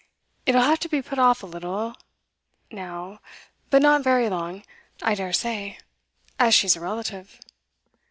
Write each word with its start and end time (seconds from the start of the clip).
It'll 0.47 0.63
have 0.63 0.79
to 0.79 0.89
be 0.89 0.99
put 1.03 1.19
off 1.19 1.43
a 1.43 1.45
little 1.45 1.95
now; 2.71 3.19
but 3.69 3.83
not 3.83 4.03
very 4.03 4.27
long, 4.31 4.63
I 5.03 5.13
dare 5.13 5.31
say, 5.31 5.77
as 6.39 6.55
she's 6.55 6.75
a 6.75 6.79
relative. 6.81 7.39